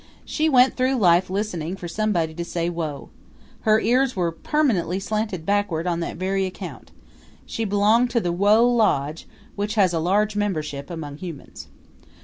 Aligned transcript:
She 0.25 0.49
went 0.49 0.75
through 0.75 0.95
life 0.95 1.29
listening 1.29 1.75
for 1.75 1.87
somebody 1.87 2.33
to 2.33 2.43
say 2.43 2.71
Whoa! 2.71 3.11
Her 3.59 3.79
ears 3.79 4.15
were 4.15 4.31
permanently 4.31 4.99
slanted 4.99 5.45
backward 5.45 5.85
on 5.85 5.99
that 5.99 6.17
very 6.17 6.47
account. 6.47 6.89
She 7.45 7.65
belonged 7.65 8.09
to 8.09 8.19
the 8.19 8.31
Whoa 8.31 8.67
Lodge, 8.67 9.27
which 9.55 9.75
has 9.75 9.93
a 9.93 9.99
large 9.99 10.35
membership 10.35 10.89
among 10.89 11.17
humans. 11.17 11.67